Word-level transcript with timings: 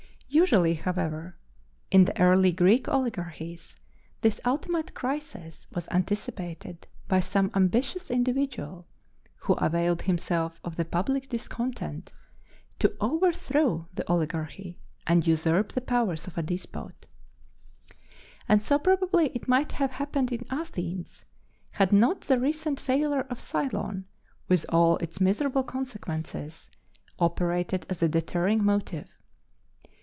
Usually, 0.33 0.75
however, 0.75 1.35
in 1.91 2.05
the 2.05 2.17
early 2.17 2.53
Greek 2.53 2.87
oligarchies, 2.87 3.75
this 4.21 4.39
ultimate 4.45 4.93
crisis 4.93 5.67
was 5.73 5.89
anticipated 5.91 6.87
by 7.09 7.19
some 7.19 7.51
ambitious 7.53 8.09
individual, 8.09 8.87
who 9.35 9.55
availed 9.55 10.03
himself 10.03 10.57
of 10.63 10.77
the 10.77 10.85
public 10.85 11.27
discontent 11.27 12.13
to 12.79 12.95
overthrow 13.01 13.89
the 13.93 14.09
oligarchy 14.09 14.79
and 15.05 15.27
usurp 15.27 15.73
the 15.73 15.81
powers 15.81 16.27
of 16.27 16.37
a 16.37 16.43
despot. 16.43 17.05
And 18.47 18.63
so 18.63 18.79
probably 18.79 19.27
it 19.35 19.49
might 19.49 19.73
have 19.73 19.91
happened 19.91 20.31
in 20.31 20.45
Athens, 20.49 21.25
had 21.71 21.91
not 21.91 22.21
the 22.21 22.39
recent 22.39 22.79
failure 22.79 23.27
of 23.29 23.37
Cylon, 23.37 24.05
with 24.47 24.65
all 24.69 24.95
its 24.99 25.19
miserable 25.19 25.65
consequences, 25.65 26.69
operated 27.19 27.85
as 27.89 28.01
a 28.01 28.07
deterring 28.07 28.63
motive. 28.63 29.11